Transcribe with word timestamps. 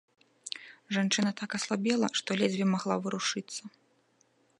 Жанчына 0.95 1.31
так 1.41 1.49
аслабела, 1.57 2.07
што 2.21 2.29
ледзьве 2.43 2.65
магла 2.73 2.95
варушыцца. 3.05 3.63